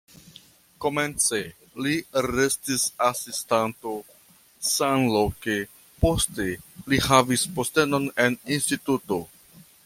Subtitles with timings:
[0.83, 1.41] Komence
[1.87, 1.91] li
[2.25, 3.93] restis asistanto
[4.69, 5.59] samloke,
[6.07, 6.47] poste
[6.95, 9.23] li havis postenon en instituto.